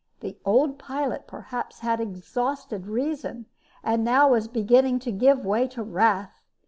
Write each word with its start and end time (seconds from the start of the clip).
The 0.21 0.35
old 0.43 0.79
pilot 0.79 1.27
perhaps 1.27 1.81
had 1.81 1.99
exhausted 2.01 2.87
reason, 2.87 3.45
and 3.83 4.03
now 4.03 4.29
was 4.31 4.47
beginning 4.47 4.97
to 4.97 5.11
give 5.11 5.45
way 5.45 5.67
to 5.67 5.83
wrath. 5.83 6.41